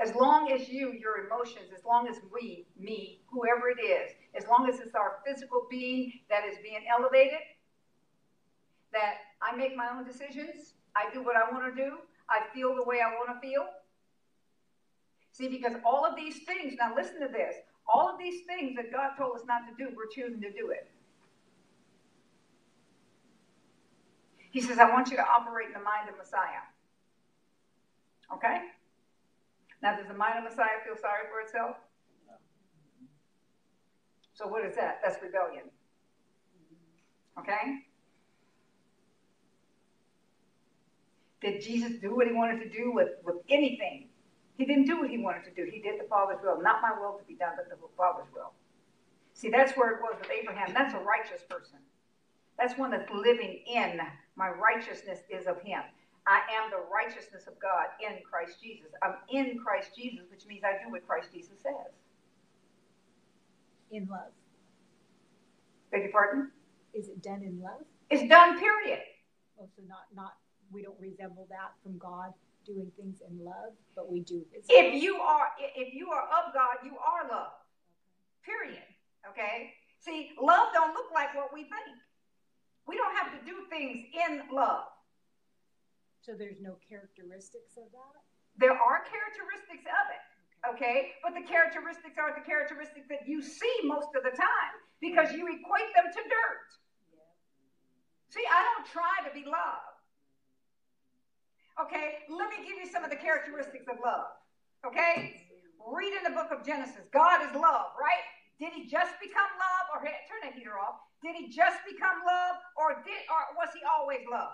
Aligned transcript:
As 0.00 0.14
long 0.14 0.50
as 0.50 0.68
you, 0.68 0.92
your 0.92 1.26
emotions, 1.26 1.66
as 1.76 1.84
long 1.84 2.08
as 2.08 2.16
we, 2.32 2.66
me, 2.78 3.20
whoever 3.30 3.68
it 3.68 3.80
is, 3.82 4.12
as 4.34 4.48
long 4.48 4.66
as 4.66 4.80
it's 4.80 4.94
our 4.94 5.18
physical 5.26 5.66
being 5.70 6.12
that 6.30 6.42
is 6.44 6.56
being 6.62 6.80
elevated, 6.90 7.40
that 8.92 9.16
I 9.42 9.54
make 9.54 9.76
my 9.76 9.88
own 9.94 10.06
decisions, 10.06 10.72
I 10.96 11.12
do 11.12 11.22
what 11.22 11.36
I 11.36 11.50
want 11.52 11.74
to 11.74 11.82
do, 11.82 11.98
I 12.30 12.40
feel 12.54 12.74
the 12.74 12.82
way 12.82 13.00
I 13.00 13.10
want 13.14 13.28
to 13.28 13.46
feel. 13.46 13.66
See, 15.32 15.48
because 15.48 15.74
all 15.84 16.06
of 16.06 16.16
these 16.16 16.44
things, 16.44 16.74
now 16.78 16.94
listen 16.96 17.20
to 17.20 17.28
this, 17.28 17.56
all 17.92 18.08
of 18.08 18.18
these 18.18 18.42
things 18.46 18.76
that 18.76 18.90
God 18.90 19.10
told 19.18 19.36
us 19.36 19.42
not 19.46 19.62
to 19.68 19.74
do, 19.76 19.90
we're 19.94 20.06
choosing 20.06 20.40
to 20.40 20.50
do 20.50 20.70
it. 20.70 20.90
He 24.50 24.60
says, 24.60 24.78
I 24.78 24.90
want 24.90 25.10
you 25.10 25.16
to 25.16 25.24
operate 25.24 25.68
in 25.68 25.74
the 25.74 25.80
mind 25.80 26.08
of 26.08 26.16
Messiah. 26.16 26.64
Okay? 28.34 28.62
Now, 29.82 29.96
does 29.96 30.06
the 30.08 30.14
mind 30.14 30.38
of 30.38 30.44
Messiah 30.44 30.80
feel 30.84 30.96
sorry 30.96 31.24
for 31.30 31.40
itself? 31.40 31.76
So, 34.34 34.46
what 34.46 34.64
is 34.64 34.74
that? 34.76 35.00
That's 35.02 35.22
rebellion. 35.22 35.64
Okay? 37.38 37.84
Did 41.40 41.62
Jesus 41.62 41.92
do 42.00 42.14
what 42.14 42.26
he 42.26 42.32
wanted 42.32 42.60
to 42.60 42.68
do 42.68 42.92
with, 42.92 43.10
with 43.24 43.36
anything? 43.48 44.08
He 44.58 44.66
didn't 44.66 44.84
do 44.84 45.00
what 45.00 45.08
he 45.08 45.16
wanted 45.16 45.44
to 45.44 45.50
do. 45.50 45.70
He 45.70 45.80
did 45.80 45.98
the 45.98 46.04
Father's 46.04 46.38
will. 46.42 46.60
Not 46.60 46.82
my 46.82 46.92
will 47.00 47.16
to 47.16 47.24
be 47.24 47.34
done, 47.34 47.52
but 47.56 47.68
the 47.70 47.76
Father's 47.96 48.28
will. 48.34 48.52
See, 49.32 49.48
that's 49.48 49.72
where 49.72 49.90
it 49.92 50.00
was 50.02 50.16
with 50.20 50.30
Abraham. 50.30 50.74
That's 50.74 50.92
a 50.92 50.98
righteous 50.98 51.42
person. 51.48 51.78
That's 52.58 52.76
one 52.78 52.90
that's 52.90 53.10
living 53.10 53.60
in 53.66 54.00
my 54.36 54.50
righteousness 54.50 55.20
is 55.30 55.46
of 55.46 55.62
him. 55.62 55.80
I 56.26 56.40
am 56.52 56.70
the 56.70 56.82
righteousness 56.92 57.46
of 57.46 57.58
God 57.60 57.86
in 58.00 58.22
Christ 58.22 58.60
Jesus. 58.62 58.92
I'm 59.02 59.14
in 59.30 59.58
Christ 59.58 59.90
Jesus, 59.96 60.26
which 60.30 60.46
means 60.46 60.62
I 60.64 60.82
do 60.82 60.90
what 60.90 61.06
Christ 61.06 61.28
Jesus 61.32 61.58
says. 61.62 61.92
In 63.90 64.06
love. 64.10 64.30
Beg 65.90 66.02
your 66.02 66.12
pardon? 66.12 66.50
Is 66.94 67.08
it 67.08 67.22
done 67.22 67.42
in 67.42 67.60
love? 67.60 67.82
It's 68.10 68.28
done, 68.28 68.58
period. 68.58 69.00
Oh, 69.60 69.68
so 69.76 69.82
not 69.88 70.06
not 70.14 70.34
we 70.72 70.82
don't 70.82 70.98
resemble 71.00 71.46
that 71.50 71.72
from 71.82 71.98
God 71.98 72.32
doing 72.64 72.90
things 72.96 73.18
in 73.28 73.44
love, 73.44 73.72
but 73.96 74.10
we 74.10 74.20
do. 74.20 74.44
If 74.68 75.02
you 75.02 75.16
are 75.16 75.48
if 75.58 75.94
you 75.94 76.10
are 76.10 76.24
of 76.24 76.54
God, 76.54 76.84
you 76.84 76.92
are 76.98 77.28
love. 77.28 77.52
Period. 78.44 78.82
Okay? 79.28 79.72
See, 80.00 80.30
love 80.40 80.68
don't 80.72 80.94
look 80.94 81.10
like 81.12 81.34
what 81.34 81.52
we 81.52 81.62
think. 81.62 81.98
We 82.86 82.96
don't 82.96 83.14
have 83.16 83.32
to 83.38 83.44
do 83.44 83.66
things 83.68 84.06
in 84.14 84.42
love. 84.54 84.84
So 86.20 86.36
there's 86.36 86.60
no 86.60 86.76
characteristics 86.84 87.80
of 87.80 87.88
that? 87.96 88.14
There 88.60 88.76
are 88.76 88.98
characteristics 89.08 89.88
of 89.88 90.06
it. 90.12 90.24
Okay? 90.68 91.16
But 91.24 91.32
the 91.32 91.44
characteristics 91.48 92.20
are 92.20 92.36
the 92.36 92.44
characteristics 92.44 93.08
that 93.08 93.24
you 93.24 93.40
see 93.40 93.76
most 93.84 94.12
of 94.12 94.22
the 94.22 94.34
time 94.36 94.74
because 95.00 95.32
you 95.32 95.48
equate 95.48 95.90
them 95.96 96.12
to 96.12 96.22
dirt. 96.28 96.68
See, 98.28 98.44
I 98.44 98.60
don't 98.60 98.86
try 98.92 99.24
to 99.24 99.32
be 99.32 99.48
love. 99.48 99.88
Okay? 101.80 102.28
Let 102.28 102.52
me 102.52 102.60
give 102.68 102.76
you 102.76 102.84
some 102.84 103.02
of 103.02 103.08
the 103.08 103.16
characteristics 103.16 103.88
of 103.88 103.96
love. 104.04 104.28
Okay? 104.84 105.48
Read 105.80 106.12
in 106.12 106.22
the 106.28 106.36
book 106.36 106.52
of 106.52 106.60
Genesis. 106.64 107.08
God 107.16 107.40
is 107.48 107.52
love, 107.56 107.96
right? 107.96 108.24
Did 108.60 108.76
he 108.76 108.84
just 108.84 109.16
become 109.24 109.48
love 109.56 109.84
or 109.96 110.04
turn 110.04 110.40
that 110.44 110.52
heater 110.52 110.76
off? 110.76 111.00
Did 111.24 111.32
he 111.36 111.48
just 111.48 111.80
become 111.88 112.20
love 112.28 112.60
or 112.76 113.00
did 113.00 113.24
or 113.32 113.56
was 113.56 113.72
he 113.72 113.80
always 113.88 114.20
love? 114.28 114.52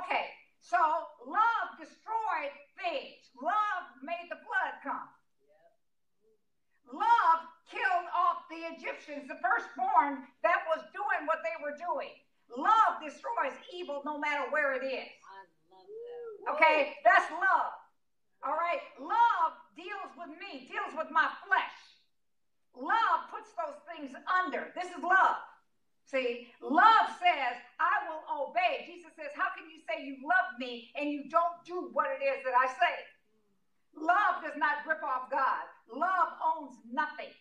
Okay. 0.00 0.32
So 0.66 0.82
love 1.22 1.78
destroyed 1.78 2.50
things. 2.74 3.30
Love 3.38 3.86
made 4.02 4.26
the 4.26 4.42
flood 4.42 4.74
come. 4.82 5.06
Love 6.90 7.40
killed 7.70 8.10
off 8.10 8.50
the 8.50 8.66
Egyptians, 8.74 9.30
the 9.30 9.38
firstborn 9.38 10.26
that 10.42 10.66
was 10.66 10.82
doing 10.90 11.22
what 11.30 11.46
they 11.46 11.54
were 11.62 11.78
doing. 11.78 12.10
Love 12.50 12.98
destroys 12.98 13.54
evil 13.70 14.02
no 14.02 14.18
matter 14.18 14.50
where 14.50 14.74
it 14.74 14.82
is. 14.82 15.14
Okay, 16.50 16.98
that's 17.06 17.30
love. 17.30 17.74
All 18.42 18.58
right, 18.58 18.82
love 18.98 19.54
deals 19.78 20.14
with 20.18 20.34
me, 20.34 20.66
deals 20.66 20.94
with 20.98 21.14
my 21.14 21.30
flesh. 21.46 21.78
Love 22.74 23.30
puts 23.30 23.54
those 23.54 23.78
things 23.86 24.14
under. 24.26 24.74
This 24.74 24.90
is 24.90 25.02
love. 25.02 25.38
See, 26.06 26.48
love 26.62 27.10
says, 27.18 27.58
I 27.82 28.06
will 28.06 28.22
obey. 28.46 28.86
Jesus 28.86 29.10
says, 29.18 29.34
How 29.34 29.50
can 29.58 29.66
you 29.70 29.82
say 29.90 30.06
you 30.06 30.22
love 30.22 30.54
me 30.58 30.90
and 30.94 31.10
you 31.10 31.28
don't 31.28 31.58
do 31.66 31.90
what 31.92 32.06
it 32.06 32.22
is 32.22 32.44
that 32.46 32.54
I 32.54 32.66
say? 32.70 32.96
Love 33.98 34.42
does 34.42 34.56
not 34.56 34.86
rip 34.86 35.02
off 35.02 35.30
God. 35.30 35.66
Love 35.90 36.30
owns 36.38 36.78
nothing. 36.86 37.34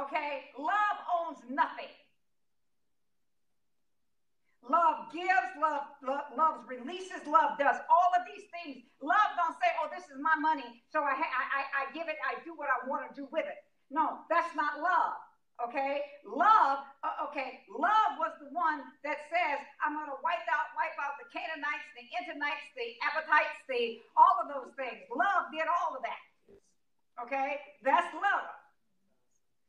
Okay? 0.00 0.48
Love 0.56 0.98
owns 1.20 1.38
nothing. 1.50 1.92
Love 4.68 5.08
gives, 5.12 5.52
love, 5.60 5.84
love 6.04 6.28
loves 6.36 6.60
releases, 6.68 7.24
love 7.26 7.56
does 7.58 7.76
all 7.88 8.10
of 8.18 8.22
these 8.26 8.44
things. 8.52 8.84
Love 9.00 9.32
don't 9.38 9.56
say, 9.56 9.70
"Oh, 9.80 9.88
this 9.88 10.04
is 10.12 10.20
my 10.20 10.36
money, 10.36 10.82
so 10.92 11.00
I, 11.00 11.14
I, 11.14 11.62
I 11.88 11.92
give 11.94 12.08
it, 12.08 12.16
I 12.20 12.36
do 12.44 12.52
what 12.54 12.68
I 12.68 12.86
want 12.88 13.08
to 13.08 13.14
do 13.14 13.28
with 13.32 13.46
it." 13.46 13.56
No, 13.90 14.20
that's 14.28 14.54
not 14.56 14.76
love. 14.82 15.16
Okay, 15.68 16.02
love. 16.26 16.84
Okay, 17.28 17.60
love 17.68 18.16
was 18.16 18.32
the 18.40 18.48
one 18.56 18.80
that 19.04 19.20
says, 19.28 19.60
"I'm 19.84 19.92
going 19.92 20.08
to 20.08 20.20
wipe 20.24 20.48
out, 20.48 20.72
wipe 20.72 20.96
out 20.96 21.20
the 21.20 21.28
Canaanites, 21.28 21.88
the 21.92 22.08
Internites, 22.16 22.68
the 22.72 22.96
Appetites, 23.04 23.58
the 23.68 24.00
all 24.16 24.40
of 24.40 24.48
those 24.48 24.72
things." 24.80 25.04
Love 25.12 25.52
did 25.52 25.68
all 25.68 25.92
of 25.92 26.02
that. 26.08 26.22
Okay, 27.20 27.60
that's 27.84 28.08
love. 28.14 28.48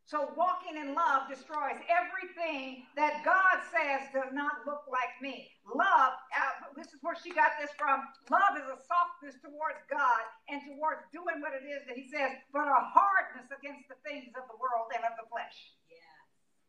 So 0.10 0.34
walking 0.34 0.74
in 0.74 0.98
love 0.98 1.30
destroys 1.30 1.78
everything 1.86 2.82
that 2.98 3.22
God 3.22 3.62
says 3.70 4.10
does 4.10 4.34
not 4.34 4.66
look 4.66 4.82
like 4.90 5.14
me. 5.22 5.54
Love, 5.70 6.18
uh, 6.34 6.74
this 6.74 6.90
is 6.90 6.98
where 7.06 7.14
she 7.14 7.30
got 7.30 7.62
this 7.62 7.70
from. 7.78 8.02
Love 8.26 8.58
is 8.58 8.66
a 8.66 8.80
softness 8.90 9.38
towards 9.38 9.78
God 9.86 10.24
and 10.50 10.66
towards 10.66 11.06
doing 11.14 11.46
what 11.46 11.54
it 11.54 11.62
is 11.62 11.86
that 11.86 11.94
He 11.94 12.10
says, 12.10 12.34
but 12.50 12.66
a 12.66 12.82
hardness 12.90 13.54
against 13.54 13.86
the 13.86 14.02
things 14.02 14.34
of 14.34 14.50
the 14.50 14.58
world 14.58 14.90
and 14.98 15.06
of 15.06 15.14
the 15.22 15.30
flesh. 15.30 15.78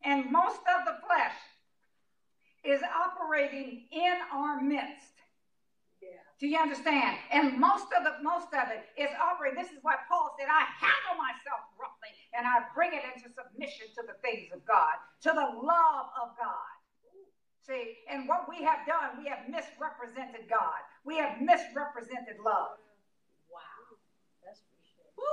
And 0.04 0.30
most 0.32 0.60
of 0.64 0.84
the 0.86 0.96
flesh 1.06 1.36
is 2.64 2.80
operating 2.82 3.84
in 3.92 4.16
our 4.32 4.60
midst. 4.60 5.16
Yeah. 6.00 6.16
Do 6.40 6.48
you 6.48 6.58
understand? 6.58 7.16
And 7.32 7.60
most 7.60 7.88
of 7.92 8.04
the 8.04 8.16
most 8.22 8.48
of 8.56 8.72
it 8.72 8.88
is 8.96 9.12
operating. 9.20 9.60
This 9.60 9.72
is 9.72 9.80
why 9.82 9.96
Paul 10.08 10.36
said, 10.38 10.48
I 10.48 10.64
handle 10.80 11.20
myself 11.20 11.68
roughly 11.76 12.12
and 12.32 12.46
I 12.46 12.64
bring 12.74 12.92
it 12.96 13.04
into 13.04 13.28
submission 13.32 13.92
to 13.96 14.02
the 14.08 14.16
things 14.24 14.48
of 14.52 14.64
God, 14.64 14.96
to 15.28 15.30
the 15.36 15.48
love 15.60 16.06
of 16.16 16.32
God. 16.40 16.72
See, 17.68 18.00
and 18.08 18.26
what 18.26 18.48
we 18.48 18.64
have 18.64 18.88
done, 18.88 19.20
we 19.20 19.28
have 19.28 19.44
misrepresented 19.48 20.48
God. 20.48 20.80
We 21.04 21.18
have 21.18 21.40
misrepresented 21.40 22.40
love. 22.40 22.80
Wow. 23.52 24.00
That's 24.44 24.64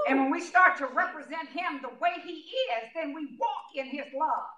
and 0.07 0.19
when 0.19 0.31
we 0.31 0.41
start 0.41 0.77
to 0.79 0.87
represent 0.87 1.47
him 1.49 1.79
the 1.81 1.95
way 2.03 2.19
he 2.23 2.43
is, 2.43 2.91
then 2.93 3.13
we 3.15 3.37
walk 3.39 3.71
in 3.75 3.87
his 3.87 4.11
love. 4.13 4.56